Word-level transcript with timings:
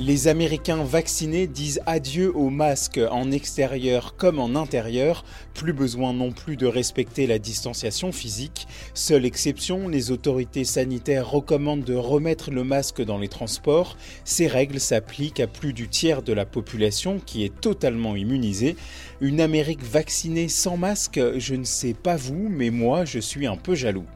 Les 0.00 0.26
Américains 0.26 0.82
vaccinés 0.82 1.46
disent 1.46 1.80
adieu 1.86 2.36
aux 2.36 2.50
masques 2.50 3.00
en 3.12 3.30
extérieur 3.30 4.16
comme 4.16 4.40
en 4.40 4.56
intérieur. 4.56 5.24
Plus 5.54 5.72
besoin 5.72 6.12
non 6.12 6.32
plus 6.32 6.56
de 6.56 6.66
respecter 6.66 7.28
la 7.28 7.38
distanciation 7.38 8.10
physique. 8.10 8.66
Seule 8.92 9.24
exception, 9.24 9.86
les 9.86 10.10
autorités 10.10 10.64
sanitaires 10.64 11.30
recommandent 11.30 11.84
de 11.84 11.94
remettre 11.94 12.50
le 12.50 12.64
masque 12.64 13.04
dans 13.04 13.18
les 13.18 13.28
transports. 13.28 13.96
Ces 14.24 14.48
règles 14.48 14.80
s'appliquent 14.80 15.38
à 15.38 15.46
plus 15.46 15.72
du 15.72 15.86
tiers 15.86 16.22
de 16.22 16.32
la 16.32 16.44
population 16.44 17.20
qui 17.24 17.44
est 17.44 17.60
totalement 17.60 18.16
immunisée. 18.16 18.74
Une 19.20 19.40
Amérique 19.40 19.84
vaccinée 19.84 20.48
sans 20.48 20.76
masque, 20.76 21.20
je 21.36 21.54
ne 21.54 21.64
sais 21.64 21.94
pas 21.94 22.16
vous, 22.16 22.48
mais 22.50 22.70
moi 22.70 23.04
je 23.04 23.20
suis 23.20 23.46
un 23.46 23.56
peu 23.56 23.76
jaloux. 23.76 24.06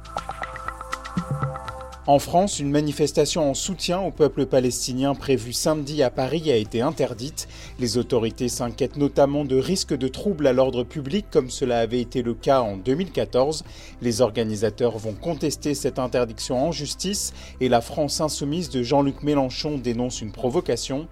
En 2.08 2.18
France, 2.18 2.58
une 2.58 2.70
manifestation 2.70 3.50
en 3.50 3.52
soutien 3.52 4.00
au 4.00 4.10
peuple 4.10 4.46
palestinien 4.46 5.14
prévue 5.14 5.52
samedi 5.52 6.02
à 6.02 6.08
Paris 6.08 6.50
a 6.50 6.56
été 6.56 6.80
interdite. 6.80 7.48
Les 7.78 7.98
autorités 7.98 8.48
s'inquiètent 8.48 8.96
notamment 8.96 9.44
de 9.44 9.56
risques 9.56 9.94
de 9.94 10.08
troubles 10.08 10.46
à 10.46 10.54
l'ordre 10.54 10.84
public 10.84 11.26
comme 11.30 11.50
cela 11.50 11.80
avait 11.80 12.00
été 12.00 12.22
le 12.22 12.32
cas 12.32 12.62
en 12.62 12.78
2014. 12.78 13.62
Les 14.00 14.22
organisateurs 14.22 14.96
vont 14.96 15.12
contester 15.12 15.74
cette 15.74 15.98
interdiction 15.98 16.68
en 16.68 16.72
justice 16.72 17.34
et 17.60 17.68
la 17.68 17.82
France 17.82 18.22
insoumise 18.22 18.70
de 18.70 18.82
Jean-Luc 18.82 19.22
Mélenchon 19.22 19.76
dénonce 19.76 20.22
une 20.22 20.32
provocation. 20.32 21.08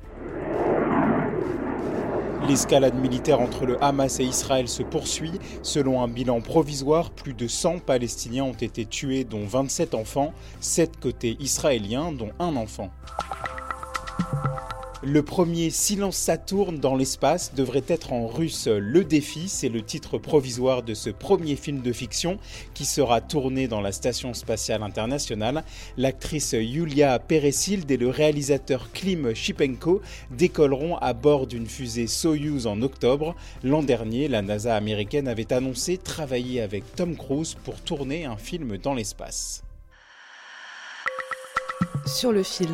L'escalade 2.49 2.95
militaire 2.95 3.41
entre 3.41 3.67
le 3.67 3.83
Hamas 3.83 4.21
et 4.21 4.25
Israël 4.25 4.69
se 4.69 4.85
poursuit. 4.85 5.33
Selon 5.63 6.01
un 6.01 6.07
bilan 6.07 6.41
provisoire, 6.41 7.11
plus 7.11 7.35
de 7.35 7.49
100 7.49 7.81
Palestiniens 7.81 8.45
ont 8.45 8.53
été 8.53 8.85
tués, 8.85 9.25
dont 9.25 9.45
27 9.45 9.95
enfants, 9.95 10.33
7 10.61 11.01
côté 11.01 11.37
israélien, 11.41 12.13
dont 12.13 12.31
un 12.39 12.55
enfant. 12.55 12.91
Le 15.03 15.23
premier 15.23 15.69
Silence 15.69 16.17
Saturne 16.17 16.79
dans 16.79 16.97
l'espace 16.97 17.53
devrait 17.55 17.85
être 17.87 18.15
en 18.15 18.27
russe. 18.27 18.67
Le 18.67 19.05
défi, 19.05 19.47
c'est 19.47 19.69
le 19.69 19.83
titre 19.83 20.17
provisoire 20.17 20.83
de 20.83 20.95
ce 20.95 21.11
premier 21.11 21.55
film 21.57 21.83
de 21.83 21.93
fiction 21.93 22.39
qui 22.73 22.87
sera 22.87 23.21
tourné 23.21 23.69
dans 23.69 23.83
la 23.83 23.93
Station 23.93 24.33
spatiale 24.33 24.83
internationale. 24.83 25.65
L'actrice 25.99 26.57
Yulia 26.59 27.19
Peresild 27.19 27.91
et 27.91 27.99
le 27.99 28.09
réalisateur 28.09 28.91
Klim 28.93 29.35
Shipenko 29.35 30.01
décolleront 30.31 30.97
à 30.97 31.13
bord 31.13 31.47
d'une 31.47 31.67
fusée 31.67 32.07
Soyuz 32.07 32.67
en 32.67 32.81
octobre. 32.81 33.37
L'an 33.63 33.83
dernier, 33.83 34.29
la 34.29 34.41
NASA 34.41 34.75
américaine 34.75 35.29
avait 35.29 35.53
annoncé 35.53 35.99
travailler 35.99 36.63
avec 36.63 36.97
Tom 36.97 37.17
Cruise 37.17 37.55
pour 37.65 37.83
tourner 37.83 38.25
un 38.25 38.39
film 38.39 38.79
dans 38.79 38.95
l'espace. 38.95 39.63
Sur 42.07 42.33
le 42.33 42.43
fil. 42.43 42.71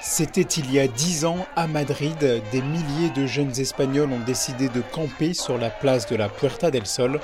C'était 0.00 0.42
il 0.42 0.72
y 0.72 0.78
a 0.78 0.86
dix 0.86 1.24
ans 1.24 1.46
à 1.56 1.66
Madrid, 1.66 2.16
des 2.52 2.62
milliers 2.62 3.10
de 3.16 3.26
jeunes 3.26 3.50
Espagnols 3.58 4.12
ont 4.12 4.24
décidé 4.24 4.68
de 4.68 4.80
camper 4.80 5.34
sur 5.34 5.58
la 5.58 5.70
place 5.70 6.06
de 6.06 6.14
la 6.14 6.28
Puerta 6.28 6.70
del 6.70 6.86
Sol. 6.86 7.20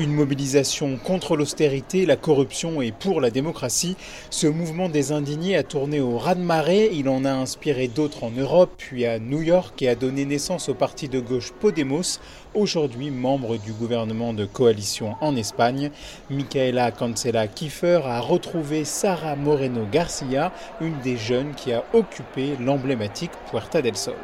Une 0.00 0.14
mobilisation 0.14 0.96
contre 0.96 1.36
l'austérité, 1.36 2.06
la 2.06 2.16
corruption 2.16 2.80
et 2.80 2.90
pour 2.90 3.20
la 3.20 3.30
démocratie. 3.30 3.98
Ce 4.30 4.46
mouvement 4.46 4.88
des 4.88 5.12
indignés 5.12 5.56
a 5.56 5.62
tourné 5.62 6.00
au 6.00 6.16
raz-de-marée. 6.16 6.88
Il 6.94 7.06
en 7.10 7.26
a 7.26 7.30
inspiré 7.30 7.86
d'autres 7.86 8.24
en 8.24 8.30
Europe, 8.30 8.72
puis 8.78 9.04
à 9.04 9.18
New 9.18 9.42
York 9.42 9.82
et 9.82 9.90
a 9.90 9.94
donné 9.94 10.24
naissance 10.24 10.70
au 10.70 10.74
parti 10.74 11.10
de 11.10 11.20
gauche 11.20 11.52
Podemos, 11.52 12.18
aujourd'hui 12.54 13.10
membre 13.10 13.58
du 13.58 13.74
gouvernement 13.74 14.32
de 14.32 14.46
coalition 14.46 15.16
en 15.20 15.36
Espagne. 15.36 15.90
Micaela 16.30 16.92
Cancela 16.92 17.46
Kiefer 17.46 18.00
a 18.06 18.20
retrouvé 18.20 18.86
Sara 18.86 19.36
Moreno 19.36 19.86
Garcia, 19.92 20.50
une 20.80 20.98
des 21.00 21.18
jeunes 21.18 21.52
qui 21.54 21.74
a 21.74 21.84
occupé 21.92 22.56
l'emblématique 22.58 23.32
Puerta 23.50 23.82
del 23.82 23.98
Sol. 23.98 24.14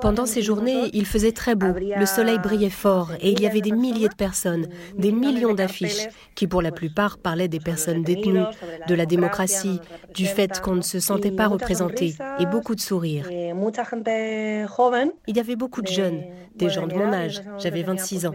Pendant 0.00 0.26
ces 0.26 0.42
journées, 0.42 0.90
il 0.92 1.06
faisait 1.06 1.32
très 1.32 1.54
beau, 1.54 1.74
le 1.74 2.06
soleil 2.06 2.38
brillait 2.38 2.70
fort 2.70 3.12
et 3.20 3.30
il 3.30 3.40
y 3.40 3.46
avait 3.46 3.60
des 3.60 3.72
milliers 3.72 4.08
de 4.08 4.14
personnes, 4.14 4.68
des 4.96 5.12
millions 5.12 5.54
d'affiches 5.54 6.08
qui 6.34 6.46
pour 6.46 6.62
la 6.62 6.72
plupart 6.72 7.18
parlaient 7.18 7.48
des 7.48 7.60
personnes 7.60 8.02
détenues, 8.02 8.44
de 8.88 8.94
la 8.94 9.06
démocratie, 9.06 9.80
du 10.14 10.26
fait 10.26 10.60
qu'on 10.60 10.76
ne 10.76 10.82
se 10.82 10.98
sentait 10.98 11.30
pas 11.30 11.46
représenté 11.46 12.14
et 12.38 12.46
beaucoup 12.46 12.74
de 12.74 12.80
sourires. 12.80 13.28
Il 13.30 15.36
y 15.36 15.40
avait 15.40 15.56
beaucoup 15.56 15.82
de 15.82 15.88
jeunes, 15.88 16.22
des 16.56 16.70
gens 16.70 16.86
de 16.86 16.94
mon 16.94 17.12
âge, 17.12 17.42
j'avais 17.58 17.82
26 17.82 18.26
ans. 18.26 18.34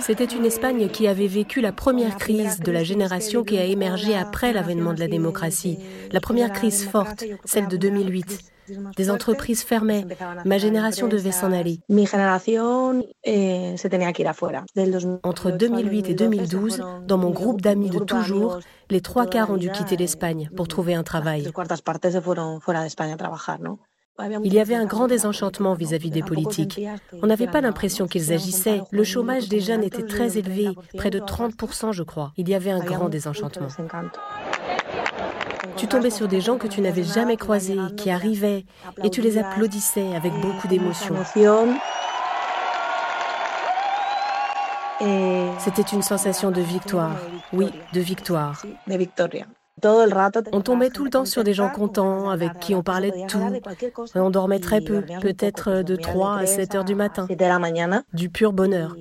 C'était 0.00 0.24
une 0.24 0.44
Espagne 0.44 0.88
qui 0.88 1.08
avait 1.08 1.26
vécu 1.26 1.60
la 1.60 1.72
première 1.72 2.16
crise 2.16 2.60
de 2.60 2.72
la 2.72 2.84
génération 2.84 3.44
qui 3.44 3.58
a 3.58 3.64
émergé 3.64 4.14
après 4.16 4.52
l'avènement 4.52 4.92
de 4.92 5.00
la 5.00 5.08
démocratie, 5.08 5.78
la 6.12 6.20
première 6.20 6.52
crise 6.52 6.86
forte, 6.86 7.24
celle 7.44 7.68
de 7.68 7.76
2008. 7.76 8.38
Des 8.96 9.10
entreprises 9.10 9.62
fermaient. 9.62 10.04
Ma 10.44 10.58
génération 10.58 11.08
devait 11.08 11.32
s'en 11.32 11.52
aller. 11.52 11.80
Entre 15.22 15.50
2008 15.50 16.08
et 16.10 16.14
2012, 16.14 16.82
dans 17.06 17.18
mon 17.18 17.30
groupe 17.30 17.60
d'amis 17.60 17.90
de 17.90 17.98
toujours, 17.98 18.58
les 18.90 19.00
trois 19.00 19.26
quarts 19.26 19.50
ont 19.50 19.56
dû 19.56 19.70
quitter 19.70 19.96
l'Espagne 19.96 20.50
pour 20.54 20.68
trouver 20.68 20.94
un 20.94 21.02
travail. 21.02 21.50
Il 24.44 24.52
y 24.52 24.58
avait 24.58 24.74
un 24.74 24.84
grand 24.84 25.06
désenchantement 25.06 25.74
vis-à-vis 25.74 26.10
des 26.10 26.22
politiques. 26.22 26.80
On 27.22 27.26
n'avait 27.26 27.46
pas 27.46 27.60
l'impression 27.60 28.08
qu'ils 28.08 28.32
agissaient. 28.32 28.82
Le 28.90 29.04
chômage 29.04 29.48
des 29.48 29.60
jeunes 29.60 29.84
était 29.84 30.02
très 30.02 30.38
élevé, 30.38 30.70
près 30.96 31.10
de 31.10 31.20
30%, 31.20 31.92
je 31.92 32.02
crois. 32.02 32.32
Il 32.36 32.48
y 32.48 32.54
avait 32.54 32.72
un 32.72 32.80
grand 32.80 33.08
désenchantement. 33.08 33.68
Tu 35.76 35.86
tombais 35.86 36.10
sur 36.10 36.26
des 36.26 36.40
gens 36.40 36.58
que 36.58 36.66
tu 36.66 36.80
n'avais 36.80 37.04
jamais 37.04 37.36
croisés, 37.36 37.78
qui 37.96 38.10
arrivaient, 38.10 38.64
et 39.04 39.10
tu 39.10 39.20
les 39.20 39.38
applaudissais 39.38 40.16
avec 40.16 40.32
beaucoup 40.40 40.66
d'émotion. 40.66 41.14
C'était 45.58 45.82
une 45.92 46.02
sensation 46.02 46.50
de 46.50 46.60
victoire. 46.60 47.16
Oui, 47.52 47.70
de 47.92 48.00
victoire. 48.00 48.62
On 50.52 50.60
tombait 50.60 50.90
tout 50.90 51.04
le 51.04 51.10
temps 51.10 51.24
sur 51.24 51.44
des 51.44 51.54
gens 51.54 51.68
contents, 51.68 52.30
avec 52.30 52.58
qui 52.60 52.74
on 52.74 52.82
parlait 52.82 53.10
de 53.10 53.26
tout. 53.26 53.40
Et 54.14 54.20
on 54.20 54.30
dormait 54.30 54.60
très 54.60 54.80
peu, 54.80 55.02
peut-être 55.20 55.82
de 55.82 55.96
3 55.96 56.38
à 56.38 56.46
7 56.46 56.74
heures 56.74 56.84
du 56.84 56.94
matin. 56.94 57.26
Du 58.12 58.30
pur 58.30 58.52
bonheur. 58.52 58.96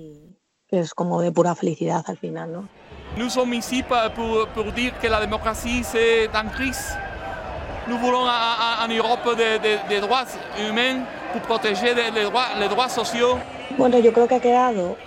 Nous 3.18 3.30
sommes 3.30 3.54
ici 3.54 3.84
pour, 4.16 4.48
pour 4.54 4.72
dire 4.74 4.92
que 5.00 5.08
la 5.08 5.22
démocratie, 5.22 5.84
c'est 5.84 6.28
en 6.36 6.50
crise. 6.50 6.98
Nous 7.88 7.98
voulons 7.98 8.26
en 8.28 8.88
Europe 8.90 9.38
des, 9.38 9.60
des, 9.60 9.78
des, 9.88 10.02
droits 10.02 10.26
humains 10.60 11.04
pour 11.32 11.42
protéger 11.42 11.94
les 11.94 12.24
droits, 12.26 12.48
les 12.60 12.68
droits 12.68 12.90
sociaux. 12.90 13.38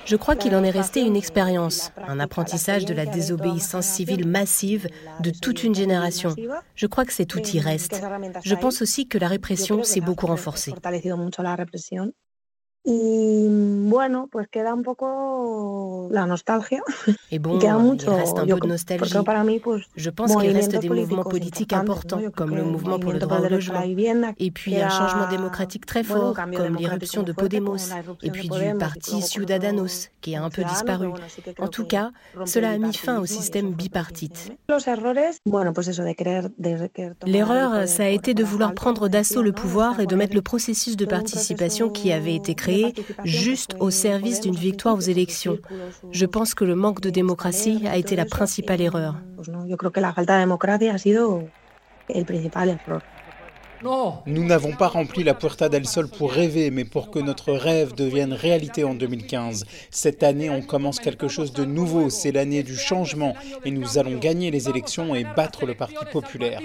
Je 0.05 0.17
crois 0.17 0.37
qu'il 0.37 0.55
en 0.55 0.65
est 0.65 0.71
resté 0.71 1.01
une 1.01 1.17
expérience, 1.17 1.93
un 2.07 2.21
apprentissage 2.21 2.85
de 2.85 2.95
la 2.95 3.07
désobéissance 3.07 3.87
civile 3.87 4.27
massive 4.27 4.89
de 5.21 5.31
toute 5.31 5.65
une 5.65 5.75
génération. 5.75 6.35
Je 6.75 6.87
crois 6.87 7.05
que 7.05 7.12
cet 7.12 7.35
outil 7.35 7.61
reste. 7.61 8.01
Je 8.45 8.55
pense 8.55 8.83
aussi 8.83 9.09
que 9.09 9.19
la 9.19 9.29
répression 9.29 9.83
s'est 9.83 10.01
beaucoup 10.01 10.27
renforcée. 10.27 10.75
Y 12.82 13.47
bueno, 13.91 14.29
pues 14.32 14.49
queda 14.49 14.73
un 14.73 14.82
poco 14.82 16.09
la 16.11 16.25
nostalgia. 16.25 16.82
Et 17.31 17.38
bon, 17.43 17.59
queda 17.59 17.79
il 17.79 18.09
reste 18.09 18.38
un 18.38 18.47
yo 18.47 18.56
peu 18.56 18.61
de 18.62 18.69
nostalgie. 18.69 18.99
porque 19.12 19.25
para 19.25 19.44
mí, 19.44 19.61
pues, 19.61 19.82
Je 19.97 20.09
pense 20.09 20.35
qu'il 20.35 20.50
reste 20.53 20.75
des 20.79 20.88
mouvements 20.88 21.25
politiques 21.25 21.75
importants, 21.75 22.21
comme 22.35 22.56
le 22.56 22.65
mouvement 22.65 22.99
pour 22.99 23.12
le 23.12 23.19
droit 23.19 23.41
au 23.41 23.49
logement. 23.49 23.82
vivienda, 23.82 24.32
Et 24.38 24.50
puis 24.50 24.81
un 24.81 24.88
changement 24.88 25.29
démocratique 25.29 25.85
très 25.85 26.03
fort, 26.03 26.35
comme 26.35 26.77
l'irruption 26.77 27.23
de 27.23 27.32
Podemos, 27.32 27.77
et 28.23 28.31
puis 28.31 28.44
du 28.44 28.49
Podemos, 28.49 28.79
parti 28.79 29.21
Ciudadanos, 29.21 30.09
qui 30.23 30.35
a 30.35 30.43
un 30.43 30.49
peu 30.49 30.65
disparu. 30.65 31.09
bueno, 31.09 31.26
sí 31.29 31.43
En 31.59 31.69
tout 31.69 31.85
cas, 31.85 32.12
cela 32.47 32.71
a 32.71 32.79
mis 32.79 32.94
fin 32.94 33.19
au 33.21 33.26
système 33.26 33.73
bipartite. 33.73 34.53
el 34.69 34.81
L'erreur, 37.26 37.87
ça 37.88 38.05
a 38.05 38.09
été 38.09 38.33
de 38.33 38.43
vouloir 38.44 38.73
prendre 38.75 39.09
d'assaut 39.09 39.43
le 39.43 39.53
pouvoir 39.53 40.00
et 40.00 40.06
de 40.06 40.17
mettre 40.17 40.35
le 40.35 40.43
processus 40.43 40.97
de 40.97 41.05
participation 41.05 41.91
qui 41.91 42.11
avait 42.12 42.35
été 42.35 42.55
créé 42.55 42.69
juste 43.25 43.76
au 43.81 43.90
service 43.90 44.40
d'une 44.40 44.56
victoire 44.56 44.96
aux 44.96 45.00
élections. 45.00 45.58
Je 46.11 46.26
pense 46.26 46.55
que 46.55 46.64
le 46.64 46.75
manque 46.75 47.00
de 47.00 47.11
démocratie 47.11 47.82
a 47.87 47.96
été 47.96 48.17
la 48.17 48.25
principale 48.25 48.81
erreur. 48.81 49.17
Nous 54.26 54.44
n'avons 54.44 54.72
pas 54.72 54.88
rempli 54.88 55.25
la 55.25 55.32
Puerta 55.32 55.70
del 55.70 55.87
Sol 55.87 56.08
pour 56.08 56.32
rêver, 56.32 56.70
mais 56.70 56.84
pour 56.84 57.11
que 57.11 57.19
notre 57.19 57.52
rêve 57.52 57.94
devienne 57.94 58.34
réalité 58.34 58.84
en 58.84 58.94
2015. 58.94 59.64
Cette 59.90 60.23
année, 60.23 60.50
on 60.50 60.61
commence 60.61 61.00
quelque 61.00 61.28
chose 61.28 61.52
de 61.52 61.64
nouveau, 61.64 62.11
c'est 62.11 62.32
l'année 62.32 62.62
du 62.62 62.76
changement, 62.76 63.34
et 63.64 63.70
nous 63.70 63.99
allons 63.99 64.19
gagner 64.19 64.50
les 64.50 64.69
élections 64.69 65.14
et 65.14 65.25
battre 65.25 65.64
le 65.64 65.75
Parti 65.75 66.05
populaire. 66.12 66.61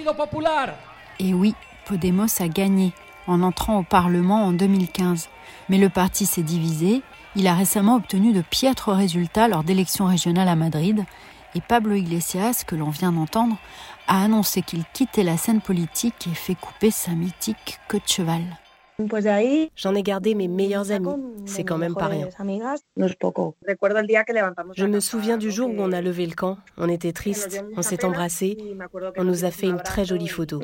Et 1.20 1.34
oui, 1.34 1.54
Podemos 1.86 2.26
a 2.40 2.48
gagné 2.50 2.92
en 3.28 3.42
entrant 3.42 3.80
au 3.80 3.84
Parlement 3.84 4.44
en 4.44 4.52
2015. 4.52 5.30
Mais 5.70 5.78
le 5.78 5.90
parti 5.90 6.26
s'est 6.26 6.44
divisé. 6.44 7.02
Il 7.36 7.48
a 7.48 7.56
récemment 7.56 7.96
obtenu 7.96 8.34
de 8.34 8.42
piètres 8.42 8.94
résultats 8.94 9.48
lors 9.48 9.64
d'élections 9.64 10.06
régionales 10.06 10.48
à 10.48 10.56
Madrid. 10.56 11.04
Et 11.56 11.62
Pablo 11.62 11.96
Iglesias, 11.96 12.64
que 12.68 12.76
l'on 12.76 12.90
vient 12.90 13.12
d'entendre, 13.12 13.58
a 14.08 14.24
annoncé 14.24 14.62
qu'il 14.62 14.84
quittait 14.94 15.24
la 15.24 15.38
scène 15.38 15.62
politique 15.62 16.28
et 16.28 16.36
fait 16.36 16.56
couper 16.56 16.92
sa 16.92 17.12
mythique 17.12 17.80
queue 17.88 18.00
de 18.00 18.08
cheval. 18.08 18.44
J'en 19.76 19.94
ai 19.94 20.04
gardé 20.04 20.36
mes 20.36 20.48
meilleurs 20.48 20.92
amis. 20.92 21.10
C'est 21.46 21.64
quand 21.64 21.78
même 21.78 21.96
pas 21.96 22.08
rien. 22.08 22.30
Je 24.76 24.86
me 24.86 25.00
souviens 25.00 25.38
du 25.38 25.52
jour 25.52 25.70
où 25.70 25.76
on 25.78 25.92
a 25.92 26.02
levé 26.02 26.26
le 26.26 26.34
camp. 26.34 26.58
On 26.78 26.88
était 26.88 27.12
tristes, 27.12 27.64
on 27.76 27.82
s'est 27.82 28.06
embrassés. 28.06 28.58
On 29.18 29.24
nous 29.24 29.44
a 29.44 29.52
fait 29.52 29.68
un 29.68 29.72
une 29.72 29.82
très 29.82 30.06
jolie 30.06 30.30
photo. 30.30 30.62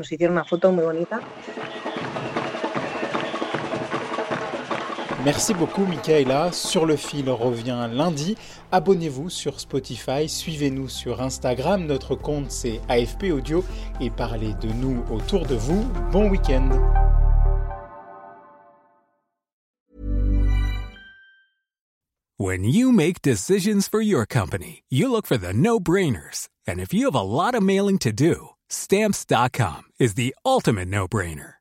Merci 5.24 5.54
beaucoup 5.54 5.86
Michaela. 5.86 6.52
Sur 6.52 6.86
le 6.86 6.96
fil 6.96 7.30
revient 7.30 7.88
lundi. 7.92 8.36
Abonnez-vous 8.72 9.30
sur 9.30 9.60
Spotify, 9.60 10.28
suivez-nous 10.28 10.90
sur 10.90 11.22
Instagram, 11.22 11.86
notre 11.86 12.16
compte 12.16 12.50
c'est 12.50 12.82
AFP 12.90 13.26
Audio 13.32 13.64
et 14.00 14.10
parlez 14.10 14.54
de 14.62 14.70
nous 14.70 15.04
autour 15.12 15.46
de 15.46 15.56
vous. 15.56 15.86
Bon 16.12 16.30
week-end 16.30 16.70
When 22.38 22.64
you 22.64 22.92
make 22.92 23.22
decisions 23.22 23.88
for 23.88 24.02
your 24.02 24.26
company, 24.26 24.82
you 24.90 25.12
look 25.12 25.28
for 25.28 25.38
the 25.38 25.54
no-brainers. 25.54 26.50
And 26.68 26.80
if 26.80 26.92
you 26.92 27.06
have 27.06 27.14
a 27.14 27.22
lot 27.22 27.54
of 27.54 27.62
mailing 27.62 28.00
to 28.00 28.12
do, 28.12 28.50
stamps.com 28.68 29.84
is 30.00 30.16
the 30.16 30.34
ultimate 30.44 30.88
no-brainer. 30.88 31.61